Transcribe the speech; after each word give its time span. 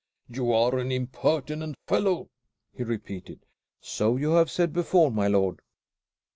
"You 0.27 0.51
are 0.51 0.79
an 0.79 0.91
impertinent 0.91 1.75
fellow!" 1.85 2.31
he 2.73 2.81
repeated. 2.83 3.45
"So 3.79 4.17
you 4.17 4.31
have 4.31 4.49
said 4.49 4.73
before, 4.73 5.11
my 5.11 5.27
lord." 5.27 5.59